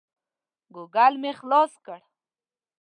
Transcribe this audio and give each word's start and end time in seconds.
ګوګل 0.73 1.13
مې 1.21 1.31
خلاص 1.39 1.71
کړ. 1.85 1.99